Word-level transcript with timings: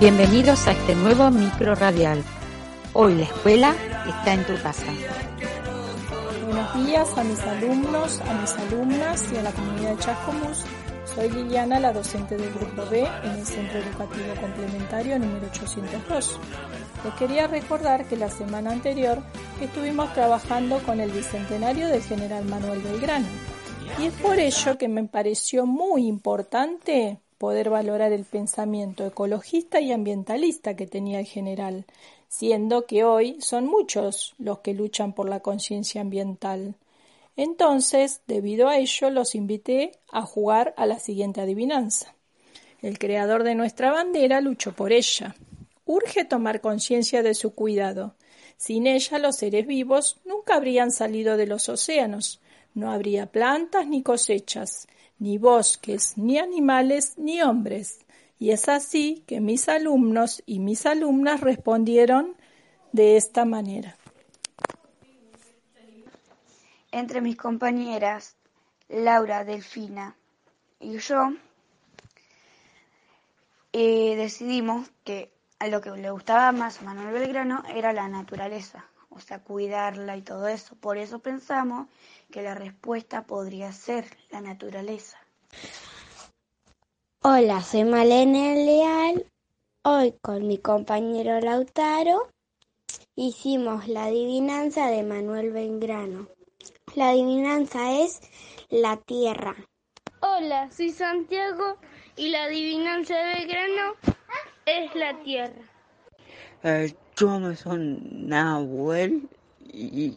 Bienvenidos 0.00 0.66
a 0.66 0.72
este 0.72 0.94
nuevo 0.94 1.30
micro 1.30 1.74
radial. 1.74 2.24
Hoy 2.94 3.16
la 3.16 3.24
escuela 3.24 3.74
está 4.08 4.32
en 4.32 4.46
tu 4.46 4.54
casa. 4.62 4.86
Buenos 6.46 6.86
días 6.86 7.18
a 7.18 7.22
mis 7.22 7.38
alumnos, 7.40 8.20
a 8.22 8.32
mis 8.40 8.50
alumnas 8.52 9.30
y 9.30 9.36
a 9.36 9.42
la 9.42 9.52
comunidad 9.52 9.90
de 9.90 9.98
Chascomús. 9.98 10.64
Soy 11.14 11.28
Liliana, 11.28 11.78
la 11.78 11.92
docente 11.92 12.38
del 12.38 12.50
Grupo 12.50 12.86
B 12.90 13.06
en 13.24 13.30
el 13.30 13.44
Centro 13.44 13.78
Educativo 13.78 14.34
Complementario 14.40 15.18
número 15.18 15.46
802. 15.48 16.40
Les 17.04 17.14
quería 17.16 17.46
recordar 17.46 18.06
que 18.06 18.16
la 18.16 18.30
semana 18.30 18.72
anterior 18.72 19.18
estuvimos 19.60 20.14
trabajando 20.14 20.78
con 20.78 21.00
el 21.00 21.10
bicentenario 21.10 21.88
del 21.88 22.02
general 22.02 22.46
Manuel 22.46 22.80
Belgrano. 22.80 23.26
Y 23.98 24.06
es 24.06 24.14
por 24.14 24.38
ello 24.38 24.78
que 24.78 24.88
me 24.88 25.04
pareció 25.04 25.66
muy 25.66 26.06
importante 26.06 27.20
poder 27.40 27.70
valorar 27.70 28.12
el 28.12 28.26
pensamiento 28.26 29.06
ecologista 29.06 29.80
y 29.80 29.92
ambientalista 29.92 30.76
que 30.76 30.86
tenía 30.86 31.20
el 31.20 31.24
general, 31.24 31.86
siendo 32.28 32.84
que 32.84 33.02
hoy 33.02 33.40
son 33.40 33.64
muchos 33.64 34.34
los 34.36 34.58
que 34.58 34.74
luchan 34.74 35.14
por 35.14 35.26
la 35.26 35.40
conciencia 35.40 36.02
ambiental. 36.02 36.74
Entonces, 37.36 38.20
debido 38.26 38.68
a 38.68 38.76
ello, 38.76 39.08
los 39.08 39.34
invité 39.34 39.92
a 40.12 40.20
jugar 40.20 40.74
a 40.76 40.84
la 40.84 40.98
siguiente 40.98 41.40
adivinanza. 41.40 42.14
El 42.82 42.98
creador 42.98 43.42
de 43.42 43.54
nuestra 43.54 43.90
bandera 43.90 44.42
luchó 44.42 44.72
por 44.72 44.92
ella. 44.92 45.34
Urge 45.86 46.26
tomar 46.26 46.60
conciencia 46.60 47.22
de 47.22 47.32
su 47.32 47.54
cuidado. 47.54 48.16
Sin 48.58 48.86
ella 48.86 49.18
los 49.18 49.36
seres 49.36 49.66
vivos 49.66 50.20
nunca 50.26 50.56
habrían 50.56 50.90
salido 50.90 51.38
de 51.38 51.46
los 51.46 51.70
océanos, 51.70 52.42
no 52.74 52.92
habría 52.92 53.32
plantas 53.32 53.86
ni 53.86 54.02
cosechas, 54.02 54.86
ni 55.20 55.38
bosques, 55.38 56.18
ni 56.18 56.38
animales, 56.38 57.16
ni 57.16 57.40
hombres. 57.40 58.00
Y 58.38 58.50
es 58.50 58.68
así 58.68 59.22
que 59.26 59.40
mis 59.40 59.68
alumnos 59.68 60.42
y 60.46 60.58
mis 60.58 60.86
alumnas 60.86 61.40
respondieron 61.40 62.34
de 62.92 63.16
esta 63.16 63.44
manera. 63.44 63.96
Entre 66.90 67.20
mis 67.20 67.36
compañeras, 67.36 68.34
Laura, 68.88 69.44
Delfina 69.44 70.16
y 70.80 70.98
yo, 70.98 71.34
eh, 73.72 74.16
decidimos 74.16 74.90
que 75.04 75.30
a 75.60 75.68
lo 75.68 75.80
que 75.80 75.90
le 75.90 76.10
gustaba 76.10 76.50
más 76.50 76.80
a 76.80 76.84
Manuel 76.84 77.12
Belgrano 77.12 77.62
era 77.68 77.92
la 77.92 78.08
naturaleza, 78.08 78.89
o 79.10 79.20
sea, 79.20 79.40
cuidarla 79.40 80.16
y 80.16 80.22
todo 80.22 80.48
eso. 80.48 80.76
Por 80.76 80.96
eso 80.96 81.18
pensamos 81.18 81.88
que 82.30 82.42
la 82.42 82.54
respuesta 82.54 83.26
podría 83.26 83.72
ser 83.72 84.06
la 84.30 84.40
naturaleza. 84.40 85.18
Hola, 87.22 87.60
soy 87.62 87.84
Malene 87.84 88.64
Leal. 88.64 89.26
Hoy 89.84 90.14
con 90.22 90.46
mi 90.46 90.58
compañero 90.58 91.40
Lautaro 91.40 92.28
hicimos 93.14 93.88
la 93.88 94.04
adivinanza 94.04 94.86
de 94.86 95.02
Manuel 95.02 95.52
Belgrano. 95.52 96.28
La 96.94 97.10
adivinanza 97.10 98.00
es 98.00 98.20
la 98.68 98.96
tierra. 98.96 99.56
Hola, 100.20 100.70
soy 100.70 100.90
Santiago 100.90 101.76
y 102.16 102.28
la 102.28 102.44
adivinanza 102.44 103.14
de 103.14 103.34
Belgrano 103.34 103.94
es 104.66 104.94
la 104.94 105.22
tierra. 105.22 105.62
Eh, 106.62 106.94
yo 107.20 107.38
me 107.38 107.54
soy 107.54 108.00
Nahuel 108.12 109.28
y, 109.60 110.16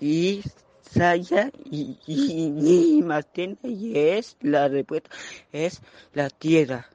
y 0.00 0.42
Saya 0.82 1.48
y, 1.64 1.96
y, 2.06 3.02
Martín 3.02 3.56
y 3.62 3.96
es 3.96 4.36
la 4.40 4.66
respuesta 4.66 5.10
es 5.52 5.80
la 6.14 6.28
tierra. 6.28 6.90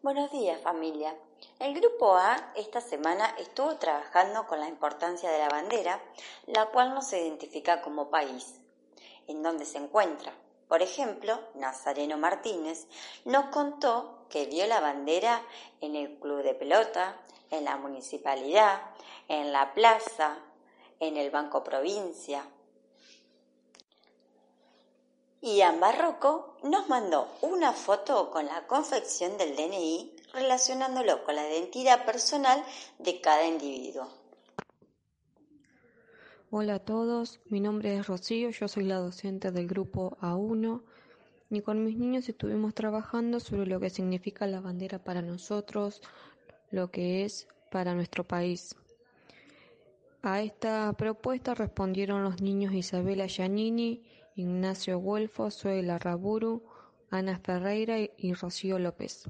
Buenos 0.00 0.32
días 0.32 0.58
familia. 0.62 1.14
El 1.58 1.78
grupo 1.78 2.16
A 2.16 2.50
esta 2.56 2.80
semana 2.80 3.26
estuvo 3.38 3.76
trabajando 3.76 4.46
con 4.46 4.58
la 4.58 4.68
importancia 4.68 5.30
de 5.30 5.38
la 5.38 5.50
bandera, 5.50 6.00
la 6.46 6.66
cual 6.66 6.94
nos 6.94 7.12
identifica 7.12 7.82
como 7.82 8.08
país, 8.08 8.58
en 9.26 9.42
donde 9.42 9.66
se 9.66 9.76
encuentra. 9.76 10.32
Por 10.66 10.80
ejemplo, 10.80 11.38
Nazareno 11.56 12.16
Martínez 12.16 12.86
nos 13.26 13.46
contó 13.46 14.24
que 14.30 14.46
vio 14.46 14.66
la 14.66 14.80
bandera 14.80 15.42
en 15.82 15.94
el 15.94 16.18
club 16.18 16.42
de 16.42 16.54
pelota, 16.54 17.20
en 17.50 17.64
la 17.64 17.76
municipalidad, 17.76 18.80
en 19.28 19.52
la 19.52 19.74
plaza, 19.74 20.38
en 21.00 21.16
el 21.16 21.30
Banco 21.30 21.62
Provincia. 21.62 22.44
Ian 25.42 25.78
Barroco 25.78 26.56
nos 26.64 26.88
mandó 26.88 27.28
una 27.42 27.72
foto 27.72 28.30
con 28.30 28.46
la 28.46 28.66
confección 28.66 29.36
del 29.38 29.54
DNI 29.54 30.16
relacionándolo 30.32 31.24
con 31.24 31.36
la 31.36 31.48
identidad 31.48 32.04
personal 32.04 32.64
de 32.98 33.20
cada 33.20 33.46
individuo. 33.46 34.08
Hola 36.50 36.76
a 36.76 36.78
todos, 36.78 37.40
mi 37.46 37.60
nombre 37.60 37.96
es 37.96 38.06
Rocío, 38.06 38.50
yo 38.50 38.68
soy 38.68 38.84
la 38.84 38.96
docente 38.96 39.50
del 39.50 39.66
grupo 39.66 40.16
A1 40.20 40.82
y 41.50 41.60
con 41.60 41.84
mis 41.84 41.96
niños 41.96 42.28
estuvimos 42.28 42.74
trabajando 42.74 43.40
sobre 43.40 43.66
lo 43.66 43.78
que 43.78 43.90
significa 43.90 44.46
la 44.46 44.60
bandera 44.60 44.98
para 44.98 45.22
nosotros, 45.22 46.02
lo 46.70 46.90
que 46.90 47.24
es 47.24 47.48
para 47.70 47.94
nuestro 47.94 48.24
país. 48.24 48.74
A 50.22 50.42
esta 50.42 50.92
propuesta 50.94 51.54
respondieron 51.54 52.24
los 52.24 52.40
niños 52.40 52.74
Isabela 52.74 53.26
Giannini, 53.26 54.02
Ignacio 54.34 54.98
Golfo, 54.98 55.50
Suela 55.50 55.98
Raburu, 55.98 56.64
Ana 57.10 57.38
Ferreira 57.38 57.96
y 58.00 58.32
Rocío 58.34 58.78
López. 58.78 59.28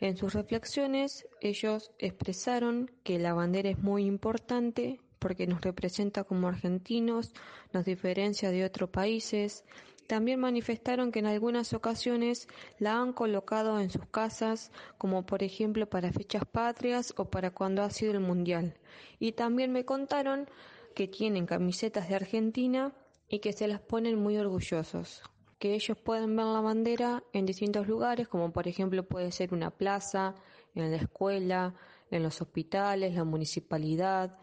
En 0.00 0.16
sus 0.16 0.32
reflexiones, 0.32 1.26
ellos 1.42 1.92
expresaron 1.98 2.90
que 3.04 3.18
la 3.18 3.34
bandera 3.34 3.68
es 3.68 3.78
muy 3.78 4.06
importante 4.06 4.98
porque 5.18 5.46
nos 5.46 5.60
representa 5.60 6.24
como 6.24 6.48
argentinos, 6.48 7.34
nos 7.74 7.84
diferencia 7.84 8.50
de 8.50 8.64
otros 8.64 8.88
países, 8.88 9.64
también 10.10 10.40
manifestaron 10.40 11.12
que 11.12 11.20
en 11.20 11.26
algunas 11.26 11.72
ocasiones 11.72 12.48
la 12.80 13.00
han 13.00 13.12
colocado 13.12 13.78
en 13.78 13.90
sus 13.90 14.06
casas, 14.06 14.72
como 14.98 15.24
por 15.24 15.44
ejemplo 15.44 15.88
para 15.88 16.10
fechas 16.10 16.42
patrias 16.44 17.14
o 17.16 17.26
para 17.26 17.52
cuando 17.52 17.84
ha 17.84 17.90
sido 17.90 18.10
el 18.10 18.18
Mundial. 18.18 18.74
Y 19.20 19.30
también 19.30 19.70
me 19.70 19.84
contaron 19.84 20.48
que 20.96 21.06
tienen 21.06 21.46
camisetas 21.46 22.08
de 22.08 22.16
Argentina 22.16 22.92
y 23.28 23.38
que 23.38 23.52
se 23.52 23.68
las 23.68 23.78
ponen 23.82 24.20
muy 24.20 24.36
orgullosos. 24.36 25.22
Que 25.60 25.74
ellos 25.74 25.96
pueden 25.96 26.34
ver 26.34 26.46
la 26.46 26.60
bandera 26.60 27.22
en 27.32 27.46
distintos 27.46 27.86
lugares, 27.86 28.26
como 28.26 28.50
por 28.50 28.66
ejemplo 28.66 29.04
puede 29.04 29.30
ser 29.30 29.54
una 29.54 29.70
plaza, 29.70 30.34
en 30.74 30.90
la 30.90 30.96
escuela, 30.96 31.72
en 32.10 32.24
los 32.24 32.42
hospitales, 32.42 33.14
la 33.14 33.22
municipalidad, 33.22 34.36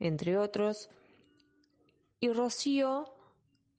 entre 0.00 0.36
otros. 0.36 0.90
Y 2.18 2.32
Rocío 2.32 3.21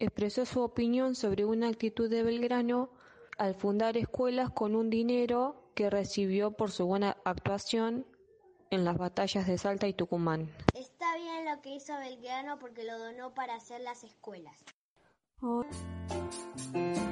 expresó 0.03 0.45
su 0.45 0.61
opinión 0.61 1.15
sobre 1.15 1.45
una 1.45 1.67
actitud 1.67 2.09
de 2.09 2.23
Belgrano 2.23 2.89
al 3.37 3.55
fundar 3.55 3.97
escuelas 3.97 4.49
con 4.51 4.75
un 4.75 4.89
dinero 4.89 5.55
que 5.75 5.89
recibió 5.89 6.51
por 6.51 6.71
su 6.71 6.85
buena 6.85 7.17
actuación 7.25 8.05
en 8.69 8.85
las 8.85 8.97
batallas 8.97 9.47
de 9.47 9.57
Salta 9.57 9.87
y 9.87 9.93
Tucumán. 9.93 10.49
Está 10.73 11.15
bien 11.17 11.45
lo 11.45 11.61
que 11.61 11.75
hizo 11.75 11.93
Belgrano 11.97 12.59
porque 12.59 12.83
lo 12.83 12.97
donó 12.97 13.33
para 13.33 13.55
hacer 13.55 13.81
las 13.81 14.03
escuelas. 14.03 14.55
días 16.73 17.02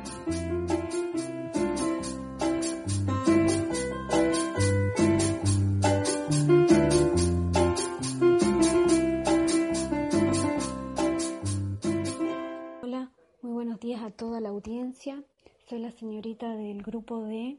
a 14.11 14.17
toda 14.17 14.41
la 14.41 14.49
audiencia. 14.49 15.23
Soy 15.69 15.79
la 15.79 15.91
señorita 15.91 16.49
del 16.55 16.83
grupo 16.83 17.23
D 17.23 17.57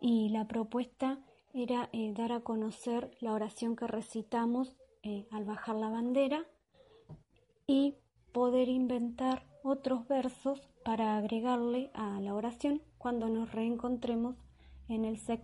y 0.00 0.28
la 0.28 0.46
propuesta 0.46 1.18
era 1.52 1.88
eh, 1.92 2.12
dar 2.16 2.30
a 2.30 2.40
conocer 2.40 3.10
la 3.20 3.32
oración 3.32 3.74
que 3.74 3.88
recitamos 3.88 4.76
eh, 5.02 5.26
al 5.32 5.44
bajar 5.44 5.74
la 5.74 5.88
bandera 5.88 6.44
y 7.66 7.96
poder 8.32 8.68
inventar 8.68 9.44
otros 9.64 10.06
versos 10.06 10.60
para 10.84 11.16
agregarle 11.16 11.90
a 11.94 12.20
la 12.20 12.32
oración 12.32 12.80
cuando 12.96 13.28
nos 13.28 13.50
reencontremos 13.50 14.36
en 14.88 15.04
el 15.04 15.18
SEC. 15.18 15.40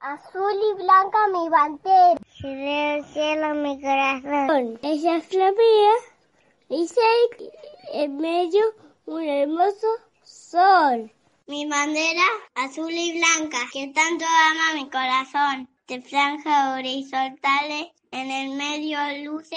Azul 0.00 0.52
y 0.52 0.82
blanca 0.82 1.18
mi 1.32 1.48
bandera, 1.48 2.20
el 2.44 3.04
cielo 3.06 3.54
mi 3.54 3.80
corazón. 3.80 4.78
Ella 4.82 5.16
es 5.16 5.32
la 5.32 5.50
mía, 5.50 5.92
y 6.68 6.86
en 7.94 8.16
medio 8.18 8.62
un 9.08 9.26
hermoso 9.26 9.86
sol. 10.22 11.10
Mi 11.46 11.64
bandera 11.64 12.28
azul 12.54 12.92
y 12.92 13.18
blanca, 13.18 13.58
que 13.72 13.88
tanto 13.88 14.26
ama 14.26 14.74
mi 14.74 14.90
corazón. 14.90 15.68
De 15.86 16.02
franja 16.02 16.74
horizontales, 16.74 17.86
en 18.10 18.30
el 18.30 18.50
medio 18.50 18.98
luce 19.24 19.56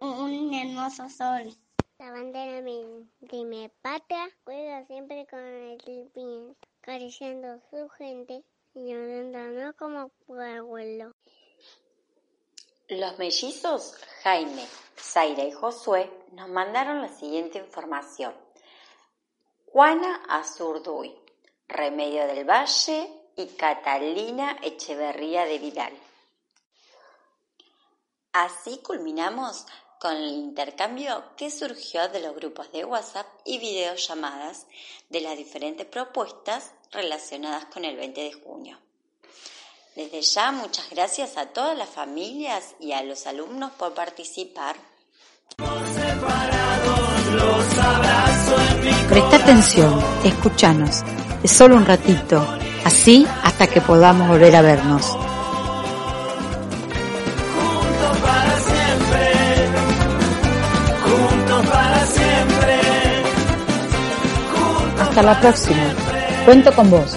un 0.00 0.52
hermoso 0.52 1.08
sol. 1.08 1.54
La 2.00 2.10
bandera 2.10 2.62
de 2.62 3.44
mi 3.44 3.68
patria 3.80 4.28
juega 4.44 4.84
siempre 4.86 5.24
con 5.30 5.38
el 5.38 5.78
viento, 5.86 6.56
acariciando 6.82 7.60
su 7.70 7.88
gente 7.90 8.42
y 8.74 8.90
llorando 8.90 9.72
como 9.76 10.10
abuelo. 10.42 11.14
Los 12.88 13.18
mellizos 13.20 13.94
Jaime, 14.24 14.66
Zaira 14.98 15.44
y 15.44 15.52
Josué 15.52 16.10
nos 16.32 16.48
mandaron 16.48 17.00
la 17.00 17.08
siguiente 17.08 17.58
información. 17.58 18.34
Juana 19.72 20.22
Azurduy, 20.28 21.14
Remedio 21.68 22.26
del 22.26 22.44
Valle 22.44 23.08
y 23.36 23.46
Catalina 23.46 24.56
Echeverría 24.62 25.44
de 25.44 25.60
Vidal. 25.60 25.92
Así 28.32 28.78
culminamos 28.78 29.66
con 30.00 30.16
el 30.16 30.32
intercambio 30.32 31.22
que 31.36 31.52
surgió 31.52 32.08
de 32.08 32.18
los 32.18 32.34
grupos 32.34 32.72
de 32.72 32.84
WhatsApp 32.84 33.28
y 33.44 33.58
videollamadas 33.58 34.66
de 35.08 35.20
las 35.20 35.36
diferentes 35.36 35.86
propuestas 35.86 36.72
relacionadas 36.90 37.66
con 37.66 37.84
el 37.84 37.96
20 37.96 38.20
de 38.22 38.32
junio. 38.32 38.76
Desde 39.94 40.20
ya 40.22 40.50
muchas 40.50 40.90
gracias 40.90 41.36
a 41.36 41.46
todas 41.46 41.78
las 41.78 41.90
familias 41.90 42.74
y 42.80 42.90
a 42.90 43.04
los 43.04 43.24
alumnos 43.28 43.70
por 43.72 43.94
participar. 43.94 44.74
Presta 49.08 49.36
atención, 49.36 50.00
escúchanos. 50.24 51.02
Es 51.42 51.50
solo 51.50 51.76
un 51.76 51.86
ratito, 51.86 52.46
así 52.84 53.26
hasta 53.42 53.66
que 53.66 53.80
podamos 53.80 54.28
volver 54.28 54.54
a 54.56 54.62
vernos. 54.62 55.16
Hasta 65.00 65.22
la 65.22 65.40
próxima. 65.40 65.82
Cuento 66.44 66.72
con 66.72 66.90
vos. 66.90 67.16